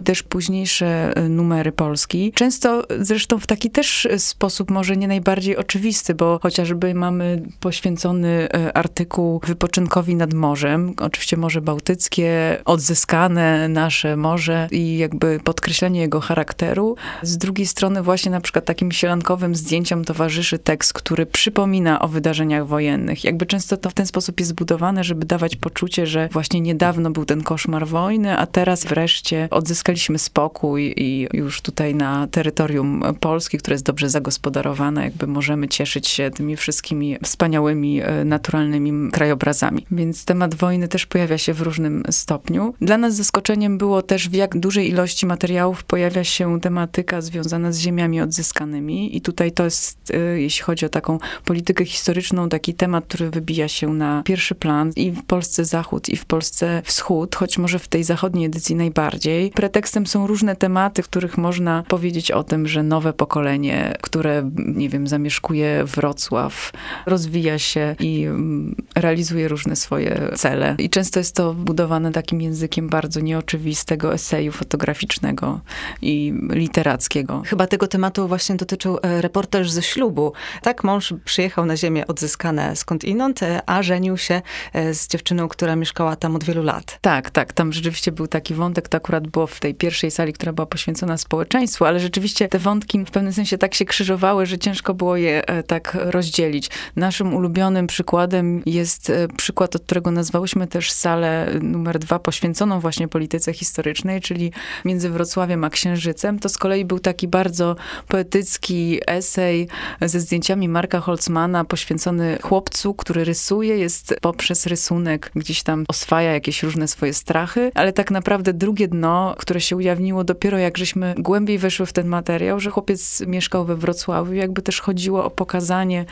też 0.04 0.24
późniejsze 0.24 1.14
numery 1.30 1.72
Polski. 1.72 2.32
Często 2.36 2.84
zresztą 3.00 3.40
w 3.40 3.48
taki 3.48 3.72
też 3.72 4.08
sposób 4.18 4.72
może 4.72 4.98
nie 4.98 5.08
najbardziej 5.08 5.58
oczywisty, 5.58 6.16
bo 6.16 6.40
chociażby 6.44 6.94
mamy 6.94 7.42
poświęcony 7.60 8.48
e, 8.54 8.78
artykuł 8.78 9.42
wypoczynkowi 9.48 10.16
nad 10.16 10.34
morzem, 10.34 10.94
oczywiście 11.02 11.38
Morze 11.38 11.62
Bałtyckie, 11.62 12.58
odzyskane 12.66 13.68
nasze 13.68 14.18
morze 14.18 14.68
i 14.72 14.98
jakby 14.98 15.40
podkreślenie 15.44 16.00
jego 16.00 16.20
charakteru. 16.20 16.96
Z 17.22 17.38
drugiej 17.38 17.68
strony 17.68 18.04
właśnie 18.04 18.32
na 18.32 18.42
przykład 18.42 18.66
takim 18.66 18.92
sielankowym 18.92 19.56
zdjęciom 19.56 20.06
towarzyszy 20.06 20.60
tekst, 20.60 20.94
który 20.94 21.26
przypomina 21.26 22.02
o 22.02 22.08
wydarzeniach 22.08 22.68
wojennych. 22.68 23.24
Jakby 23.24 23.46
często 23.46 23.78
to 23.78 23.90
w 23.90 23.94
ten 23.94 24.06
sposób 24.06 24.40
jest 24.40 24.50
zbudowane, 24.50 25.04
żeby 25.04 25.26
dawać 25.26 25.56
poczucie, 25.56 26.08
że 26.08 26.30
właśnie 26.32 26.62
niedawno 26.62 27.12
był 27.12 27.26
ten 27.26 27.44
koszmar 27.44 27.88
wojny, 27.88 28.38
a 28.38 28.46
teraz 28.46 28.86
wreszcie 28.86 29.41
odzyskaliśmy 29.50 30.20
spokój 30.20 30.94
i 30.98 31.28
już 31.34 31.62
tutaj 31.62 31.96
na 31.96 32.28
terytorium 32.28 33.04
Polski, 33.20 33.58
które 33.58 33.74
jest 33.74 33.86
dobrze 33.86 34.10
zagospodarowane, 34.10 35.04
jakby 35.04 35.28
możemy 35.28 35.68
cieszyć 35.68 36.08
się 36.08 36.32
tymi 36.32 36.56
wszystkimi 36.56 37.18
wspaniałymi, 37.24 38.02
e, 38.02 38.26
naturalnymi 38.26 39.12
krajobrazami. 39.12 39.86
Więc 39.92 40.26
temat 40.26 40.56
wojny 40.56 40.88
też 40.88 41.06
pojawia 41.06 41.38
się 41.38 41.54
w 41.54 41.62
różnym 41.62 42.04
stopniu. 42.10 42.74
Dla 42.82 42.98
nas 42.98 43.16
zaskoczeniem 43.16 43.78
było 43.78 44.02
też, 44.02 44.30
w 44.30 44.34
jak 44.34 44.60
dużej 44.60 44.90
ilości 44.90 45.26
materiałów 45.26 45.84
pojawia 45.84 46.24
się 46.24 46.62
tematyka 46.62 47.22
związana 47.22 47.72
z 47.72 47.80
ziemiami 47.80 48.22
odzyskanymi. 48.22 49.18
I 49.18 49.22
tutaj 49.22 49.52
to 49.52 49.64
jest, 49.64 50.12
e, 50.14 50.42
jeśli 50.42 50.64
chodzi 50.64 50.86
o 50.86 50.90
taką 50.90 51.18
politykę 51.46 51.86
historyczną, 51.86 52.50
taki 52.50 52.74
temat, 52.74 53.06
który 53.06 53.30
wybija 53.30 53.68
się 53.68 53.94
na 53.94 54.24
pierwszy 54.26 54.56
plan 54.56 54.92
i 54.96 55.12
w 55.12 55.24
Polsce 55.24 55.66
Zachód, 55.66 56.10
i 56.10 56.18
w 56.18 56.26
Polsce 56.26 56.82
Wschód, 56.86 57.36
choć 57.36 57.58
może 57.58 57.80
w 57.80 57.88
tej 57.88 58.04
zachodniej 58.04 58.46
edycji 58.46 58.76
najbardziej. 58.76 59.31
Pretekstem 59.54 60.08
są 60.08 60.28
różne 60.28 60.56
tematy, 60.56 61.04
w 61.04 61.08
których 61.08 61.38
można 61.38 61.84
powiedzieć 61.88 62.32
o 62.32 62.44
tym, 62.44 62.68
że 62.68 62.84
nowe 62.84 63.14
pokolenie, 63.14 63.98
które, 64.02 64.52
nie 64.56 64.90
wiem, 64.90 65.08
zamieszkuje 65.08 65.84
Wrocław, 65.86 66.72
rozwija 67.06 67.60
się 67.60 67.96
i 68.00 68.24
mm, 68.24 68.76
realizuje 68.96 69.48
różne 69.48 69.76
swoje 69.76 70.30
cele. 70.36 70.76
I 70.80 70.90
często 70.90 71.20
jest 71.20 71.36
to 71.36 71.54
budowane 71.54 72.12
takim 72.12 72.42
językiem 72.42 72.90
bardzo 72.90 73.20
nieoczywistego 73.20 74.14
eseju 74.14 74.52
fotograficznego 74.52 75.60
i 76.02 76.34
literackiego. 76.50 77.42
Chyba 77.46 77.68
tego 77.68 77.88
tematu 77.88 78.28
właśnie 78.28 78.56
dotyczył 78.56 78.98
e, 79.02 79.22
reportaż 79.22 79.72
ze 79.72 79.82
ślubu. 79.82 80.34
Tak, 80.62 80.84
mąż 80.84 81.14
przyjechał 81.26 81.66
na 81.66 81.78
ziemię 81.78 82.08
odzyskane 82.08 82.76
skądinąd, 82.76 83.44
e, 83.44 83.62
a 83.66 83.84
żenił 83.84 84.18
się 84.18 84.42
e, 84.74 84.94
z 84.94 85.08
dziewczyną, 85.08 85.48
która 85.48 85.76
mieszkała 85.76 86.16
tam 86.16 86.36
od 86.36 86.44
wielu 86.44 86.64
lat. 86.64 86.98
Tak, 87.02 87.30
tak. 87.30 87.54
Tam 87.54 87.74
rzeczywiście 87.74 88.12
był 88.12 88.28
taki 88.28 88.54
wątek, 88.54 88.88
to 88.90 88.98
akurat 88.98 89.21
było 89.28 89.48
w 89.48 89.60
tej 89.60 89.76
pierwszej 89.76 90.12
sali, 90.12 90.34
która 90.34 90.54
była 90.54 90.66
poświęcona 90.66 91.18
społeczeństwu, 91.18 91.86
ale 91.86 92.00
rzeczywiście 92.00 92.48
te 92.48 92.60
wątki 92.60 93.06
w 93.06 93.12
pewnym 93.12 93.34
sensie 93.34 93.58
tak 93.58 93.74
się 93.74 93.86
krzyżowały, 93.86 94.46
że 94.46 94.58
ciężko 94.58 94.94
było 94.94 95.18
je 95.18 95.44
tak 95.68 95.98
rozdzielić. 96.00 96.70
Naszym 96.96 97.34
ulubionym 97.34 97.88
przykładem 97.88 98.64
jest 98.66 99.10
e, 99.10 99.28
przykład, 99.28 99.76
od 99.76 99.82
którego 99.84 100.12
nazwałyśmy 100.12 100.68
też 100.68 100.92
salę 100.92 101.48
numer 101.62 102.00
dwa, 102.00 102.20
poświęconą 102.20 102.80
właśnie 102.80 103.08
polityce 103.08 103.54
historycznej, 103.54 104.22
czyli 104.22 104.52
między 104.86 105.10
Wrocławiem 105.10 105.64
a 105.64 105.70
Księżycem. 105.70 106.40
To 106.40 106.50
z 106.50 106.58
kolei 106.58 106.86
był 106.86 107.00
taki 107.00 107.28
bardzo 107.28 107.76
poetycki 108.08 109.00
esej 109.08 109.68
ze 110.02 110.20
zdjęciami 110.20 110.70
Marka 110.70 111.00
Holzmana, 111.00 111.66
poświęcony 111.66 112.38
chłopcu, 112.42 112.94
który 112.94 113.24
rysuje, 113.24 113.78
jest 113.78 114.16
poprzez 114.22 114.68
rysunek 114.68 115.32
gdzieś 115.36 115.64
tam 115.64 115.86
oswaja 115.88 116.34
jakieś 116.34 116.64
różne 116.64 116.88
swoje 116.88 117.14
strachy, 117.14 117.72
ale 117.76 117.94
tak 117.94 118.12
naprawdę 118.12 118.54
drugie 118.54 118.88
dno, 118.88 119.01
które 119.38 119.62
się 119.62 119.76
ujawniło 119.76 120.24
dopiero 120.24 120.58
jak 120.58 120.78
żeśmy 120.78 121.16
głębiej 121.18 121.58
weszły 121.58 121.86
w 121.86 121.94
ten 121.94 122.08
materiał, 122.08 122.60
że 122.60 122.70
chłopiec 122.70 123.24
mieszkał 123.28 123.66
we 123.66 123.76
Wrocławiu, 123.76 124.34
jakby 124.34 124.62
też 124.62 124.82
chodziło 124.82 125.26
o 125.26 125.30
pokazanie 125.30 126.06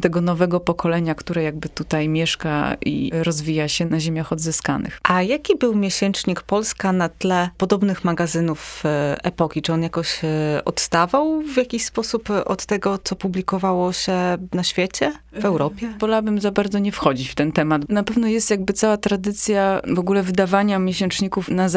tego 0.00 0.20
nowego 0.20 0.60
pokolenia, 0.60 1.14
które 1.14 1.42
jakby 1.42 1.68
tutaj 1.68 2.08
mieszka 2.08 2.76
i 2.86 3.10
rozwija 3.22 3.68
się 3.68 3.84
na 3.84 4.00
ziemiach 4.00 4.32
odzyskanych. 4.32 5.00
A 5.02 5.22
jaki 5.22 5.56
był 5.56 5.74
miesięcznik 5.74 6.42
Polska 6.42 6.92
na 6.92 7.08
tle 7.08 7.50
podobnych 7.58 8.04
magazynów 8.04 8.82
e, 8.84 9.16
epoki? 9.24 9.62
Czy 9.62 9.72
on 9.72 9.82
jakoś 9.82 10.24
e, 10.24 10.62
odstawał 10.64 11.42
w 11.42 11.56
jakiś 11.56 11.84
sposób 11.84 12.28
od 12.44 12.66
tego, 12.66 12.98
co 13.04 13.16
publikowało 13.16 13.92
się 13.92 14.38
na 14.52 14.62
świecie, 14.64 15.12
w 15.32 15.44
Europie? 15.44 15.94
Wolałabym 15.98 16.40
za 16.40 16.50
bardzo 16.50 16.78
nie 16.78 16.92
wchodzić 16.92 17.28
w 17.28 17.34
ten 17.34 17.52
temat. 17.52 17.88
Na 17.88 18.02
pewno 18.02 18.26
jest 18.26 18.50
jakby 18.50 18.72
cała 18.72 18.96
tradycja 18.96 19.80
w 19.94 19.98
ogóle 19.98 20.22
wydawania 20.22 20.78
miesięczników 20.78 21.48
na 21.48 21.68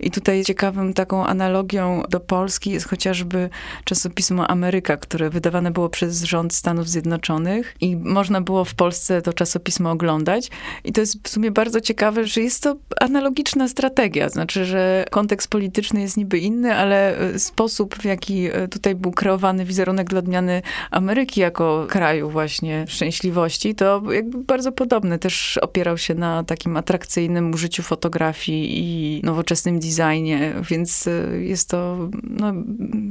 i 0.00 0.10
tutaj 0.10 0.44
ciekawym 0.44 0.94
taką 0.94 1.26
analogią 1.26 2.02
do 2.10 2.20
Polski 2.20 2.70
jest 2.70 2.88
chociażby 2.88 3.50
czasopismo 3.84 4.50
Ameryka, 4.50 4.96
które 4.96 5.30
wydawane 5.30 5.70
było 5.70 5.88
przez 5.88 6.22
rząd 6.22 6.54
Stanów 6.54 6.88
Zjednoczonych 6.88 7.76
i 7.80 7.96
można 7.96 8.40
było 8.40 8.64
w 8.64 8.74
Polsce 8.74 9.22
to 9.22 9.32
czasopismo 9.32 9.90
oglądać. 9.90 10.50
I 10.84 10.92
to 10.92 11.00
jest 11.00 11.18
w 11.22 11.28
sumie 11.28 11.50
bardzo 11.50 11.80
ciekawe, 11.80 12.26
że 12.26 12.40
jest 12.40 12.62
to 12.62 12.76
analogiczna 13.00 13.68
strategia. 13.68 14.28
Znaczy, 14.28 14.64
że 14.64 15.04
kontekst 15.10 15.50
polityczny 15.50 16.00
jest 16.00 16.16
niby 16.16 16.38
inny, 16.38 16.74
ale 16.74 17.18
e, 17.18 17.38
sposób, 17.38 17.94
w 17.94 18.04
jaki 18.04 18.46
e, 18.46 18.68
tutaj 18.68 18.94
był 18.94 19.12
kreowany 19.12 19.64
wizerunek 19.64 20.08
dla 20.08 20.18
odmiany 20.18 20.62
Ameryki 20.90 21.40
jako 21.40 21.86
kraju 21.88 22.30
właśnie 22.30 22.84
szczęśliwości, 22.88 23.74
to 23.74 24.02
jakby 24.12 24.38
bardzo 24.38 24.72
podobny. 24.72 25.18
Też 25.18 25.58
opierał 25.58 25.98
się 25.98 26.14
na 26.14 26.44
takim 26.44 26.76
atrakcyjnym 26.76 27.54
użyciu 27.54 27.82
fotografii 27.82 28.78
i 28.78 29.22
nowoczesnym 29.38 29.80
designie, 29.80 30.54
więc 30.70 31.06
e, 31.06 31.40
jest 31.40 31.68
to, 31.68 32.08
no, 32.22 32.52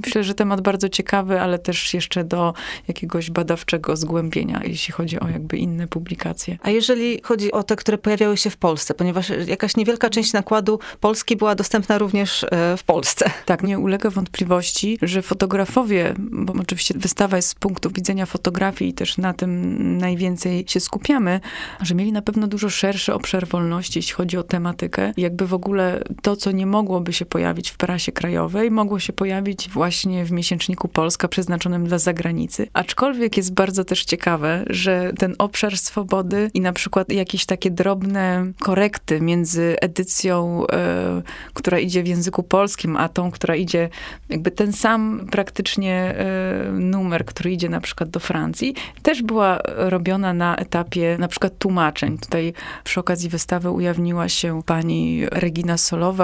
myślę, 0.05 0.23
że 0.23 0.33
temat 0.33 0.61
bardzo 0.61 0.89
ciekawy, 0.89 1.41
ale 1.41 1.59
też 1.59 1.93
jeszcze 1.93 2.23
do 2.23 2.53
jakiegoś 2.87 3.31
badawczego 3.31 3.95
zgłębienia, 3.95 4.61
jeśli 4.63 4.93
chodzi 4.93 5.19
o 5.19 5.27
jakby 5.29 5.57
inne 5.57 5.87
publikacje. 5.87 6.57
A 6.61 6.69
jeżeli 6.69 7.21
chodzi 7.23 7.51
o 7.51 7.63
te, 7.63 7.75
które 7.75 7.97
pojawiały 7.97 8.37
się 8.37 8.49
w 8.49 8.57
Polsce, 8.57 8.93
ponieważ 8.93 9.31
jakaś 9.47 9.77
niewielka 9.77 10.09
część 10.09 10.33
nakładu 10.33 10.79
Polski 10.99 11.35
była 11.35 11.55
dostępna 11.55 11.97
również 11.97 12.43
e, 12.43 12.77
w 12.77 12.83
Polsce. 12.83 13.29
Tak, 13.45 13.63
nie 13.63 13.79
ulega 13.79 14.09
wątpliwości, 14.09 14.97
że 15.01 15.21
fotografowie, 15.21 16.13
bo 16.17 16.53
oczywiście 16.61 16.93
wystawa 16.97 17.35
jest 17.35 17.49
z 17.49 17.55
punktu 17.55 17.89
widzenia 17.89 18.25
fotografii 18.25 18.91
i 18.91 18.93
też 18.93 19.17
na 19.17 19.33
tym 19.33 19.77
najwięcej 19.97 20.65
się 20.67 20.79
skupiamy, 20.79 21.39
że 21.81 21.95
mieli 21.95 22.11
na 22.11 22.21
pewno 22.21 22.47
dużo 22.47 22.69
szerszy 22.69 23.13
obszar 23.13 23.47
wolności, 23.47 23.99
jeśli 23.99 24.13
chodzi 24.13 24.37
o 24.37 24.43
tematykę. 24.43 25.13
Jakby 25.17 25.47
w 25.47 25.53
ogóle 25.53 26.03
to, 26.21 26.35
co 26.35 26.51
nie 26.51 26.65
mogłoby 26.65 27.13
się 27.13 27.25
pojawić 27.25 27.69
w 27.69 27.77
prasie 27.77 28.11
krajowej, 28.11 28.71
mogło 28.71 28.99
się 28.99 29.13
pojawić 29.13 29.69
właśnie 29.69 30.25
w 30.25 30.31
miesięczniku 30.31 30.87
Polska 30.87 31.27
przeznaczonym 31.27 31.85
dla 31.85 31.99
zagranicy. 31.99 32.67
Aczkolwiek 32.73 33.37
jest 33.37 33.53
bardzo 33.53 33.83
też 33.83 34.05
ciekawe, 34.05 34.65
że 34.69 35.13
ten 35.17 35.35
obszar 35.37 35.77
swobody 35.77 36.51
i 36.53 36.61
na 36.61 36.73
przykład 36.73 37.11
jakieś 37.11 37.45
takie 37.45 37.71
drobne 37.71 38.51
korekty 38.59 39.21
między 39.21 39.75
edycją, 39.81 40.67
e, 40.67 41.21
która 41.53 41.79
idzie 41.79 42.03
w 42.03 42.07
języku 42.07 42.43
polskim, 42.43 42.97
a 42.97 43.09
tą, 43.09 43.31
która 43.31 43.55
idzie 43.55 43.89
jakby 44.29 44.51
ten 44.51 44.73
sam 44.73 45.27
praktycznie 45.31 45.93
e, 45.93 46.71
numer, 46.71 47.25
który 47.25 47.51
idzie 47.51 47.69
na 47.69 47.81
przykład 47.81 48.09
do 48.09 48.19
Francji, 48.19 48.75
też 49.03 49.21
była 49.23 49.59
robiona 49.65 50.33
na 50.33 50.55
etapie 50.55 51.17
na 51.19 51.27
przykład 51.27 51.57
tłumaczeń. 51.57 52.17
Tutaj 52.17 52.53
przy 52.83 52.99
okazji 52.99 53.29
wystawy 53.29 53.71
ujawniła 53.71 54.29
się 54.29 54.63
pani 54.65 55.25
Regina 55.31 55.77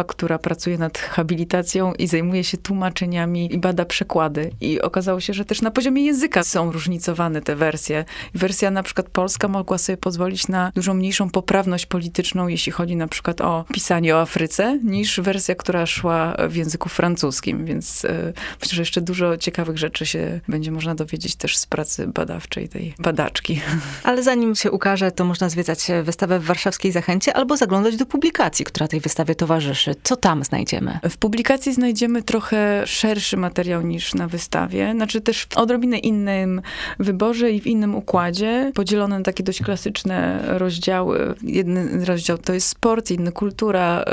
Która 0.07 0.39
pracuje 0.39 0.77
nad 0.77 0.97
habilitacją 0.97 1.93
i 1.93 2.07
zajmuje 2.07 2.43
się 2.43 2.57
tłumaczeniami 2.57 3.53
i 3.53 3.57
bada 3.57 3.85
przekłady. 3.85 4.51
I 4.61 4.81
okazało 4.81 5.19
się, 5.19 5.33
że 5.33 5.45
też 5.45 5.61
na 5.61 5.71
poziomie 5.71 6.05
języka 6.05 6.43
są 6.43 6.71
różnicowane 6.71 7.41
te 7.41 7.55
wersje. 7.55 8.05
Wersja 8.33 8.71
na 8.71 8.83
przykład 8.83 9.09
polska 9.09 9.47
mogła 9.47 9.77
sobie 9.77 9.97
pozwolić 9.97 10.47
na 10.47 10.71
dużo 10.75 10.93
mniejszą 10.93 11.29
poprawność 11.29 11.85
polityczną, 11.85 12.47
jeśli 12.47 12.71
chodzi 12.71 12.95
na 12.95 13.07
przykład 13.07 13.41
o 13.41 13.65
pisanie 13.73 14.15
o 14.15 14.21
Afryce, 14.21 14.79
niż 14.83 15.19
wersja, 15.19 15.55
która 15.55 15.85
szła 15.85 16.35
w 16.49 16.55
języku 16.55 16.89
francuskim. 16.89 17.65
Więc 17.65 18.05
y, 18.05 18.33
myślę, 18.61 18.75
że 18.75 18.81
jeszcze 18.81 19.01
dużo 19.01 19.37
ciekawych 19.37 19.77
rzeczy 19.77 20.05
się 20.05 20.39
będzie 20.47 20.71
można 20.71 20.95
dowiedzieć 20.95 21.35
też 21.35 21.57
z 21.57 21.65
pracy 21.65 22.07
badawczej 22.07 22.69
tej 22.69 22.93
badaczki. 22.99 23.61
Ale 24.03 24.23
zanim 24.23 24.55
się 24.55 24.71
ukaże, 24.71 25.11
to 25.11 25.25
można 25.25 25.49
zwiedzać 25.49 25.87
wystawę 26.03 26.39
w 26.39 26.43
Warszawskiej 26.43 26.91
Zachęcie 26.91 27.33
albo 27.33 27.57
zaglądać 27.57 27.97
do 27.97 28.05
publikacji, 28.05 28.65
która 28.65 28.87
tej 28.87 28.99
wystawie 28.99 29.35
towarzyszy. 29.35 29.72
Co 30.03 30.15
tam 30.15 30.43
znajdziemy? 30.43 30.99
W 31.09 31.17
publikacji 31.17 31.73
znajdziemy 31.73 32.23
trochę 32.23 32.87
szerszy 32.87 33.37
materiał 33.37 33.81
niż 33.81 34.13
na 34.13 34.27
wystawie. 34.27 34.91
Znaczy 34.95 35.21
też 35.21 35.47
w 35.49 35.57
odrobinę 35.57 35.97
innym 35.97 36.61
wyborze 36.99 37.51
i 37.51 37.61
w 37.61 37.67
innym 37.67 37.95
układzie. 37.95 38.71
Podzielone 38.75 39.17
na 39.17 39.25
takie 39.25 39.43
dość 39.43 39.61
klasyczne 39.61 40.43
rozdziały. 40.47 41.35
Jeden 41.41 42.03
rozdział 42.03 42.37
to 42.37 42.53
jest 42.53 42.67
sport, 42.67 43.11
inny 43.11 43.31
kultura. 43.31 44.05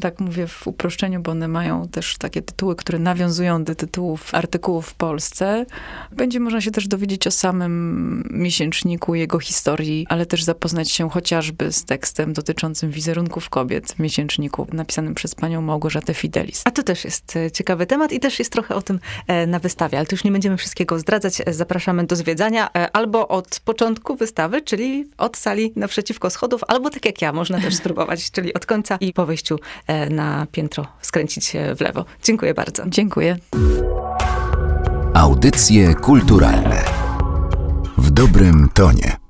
Tak 0.00 0.20
mówię 0.20 0.46
w 0.46 0.66
uproszczeniu, 0.66 1.20
bo 1.20 1.30
one 1.30 1.48
mają 1.48 1.88
też 1.88 2.18
takie 2.18 2.42
tytuły, 2.42 2.76
które 2.76 2.98
nawiązują 2.98 3.64
do 3.64 3.74
tytułów 3.74 4.34
artykułów 4.34 4.86
w 4.86 4.94
Polsce. 4.94 5.66
Będzie 6.12 6.40
można 6.40 6.60
się 6.60 6.70
też 6.70 6.88
dowiedzieć 6.88 7.26
o 7.26 7.30
samym 7.30 8.28
miesięczniku, 8.30 9.14
jego 9.14 9.38
historii, 9.38 10.06
ale 10.08 10.26
też 10.26 10.44
zapoznać 10.44 10.90
się 10.90 11.10
chociażby 11.10 11.72
z 11.72 11.84
tekstem 11.84 12.32
dotyczącym 12.32 12.90
wizerunków 12.90 13.50
kobiet 13.50 13.92
w 13.92 13.98
miesięczniku, 13.98 14.66
napisanym 14.72 14.95
przez 15.14 15.34
panią 15.34 15.62
Małgorzatę 15.62 16.14
Fidelis. 16.14 16.62
A 16.64 16.70
to 16.70 16.82
też 16.82 17.04
jest 17.04 17.36
e, 17.36 17.50
ciekawy 17.50 17.86
temat 17.86 18.12
i 18.12 18.20
też 18.20 18.38
jest 18.38 18.52
trochę 18.52 18.74
o 18.74 18.82
tym 18.82 19.00
e, 19.26 19.46
na 19.46 19.58
wystawie, 19.58 19.98
ale 19.98 20.06
to 20.06 20.14
już 20.14 20.24
nie 20.24 20.32
będziemy 20.32 20.56
wszystkiego 20.56 20.98
zdradzać. 20.98 21.42
E, 21.46 21.52
zapraszamy 21.52 22.06
do 22.06 22.16
zwiedzania 22.16 22.72
albo 22.92 23.28
od 23.28 23.60
początku 23.64 24.16
wystawy, 24.16 24.62
czyli 24.62 25.08
od 25.18 25.36
sali 25.36 25.72
naprzeciwko 25.76 26.30
schodów, 26.30 26.60
albo 26.68 26.90
tak 26.90 27.04
jak 27.04 27.22
ja, 27.22 27.32
można 27.32 27.60
też 27.60 27.74
spróbować, 27.74 28.30
czyli 28.34 28.54
od 28.54 28.66
końca 28.66 28.96
i 29.00 29.12
po 29.12 29.26
wejściu 29.26 29.58
na 30.10 30.46
piętro 30.52 30.86
skręcić 31.00 31.52
w 31.76 31.80
lewo. 31.80 32.04
Dziękuję 32.22 32.54
bardzo. 32.54 32.82
Dziękuję. 32.86 33.36
Audycje 35.14 35.94
kulturalne 35.94 36.84
w 37.98 38.10
dobrym 38.10 38.68
tonie. 38.74 39.25